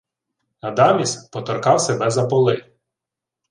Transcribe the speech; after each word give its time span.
Адаміс 0.61 1.15
поторкав 1.21 1.81
себе 1.81 2.09
за 2.11 2.27
поли: 2.27 2.63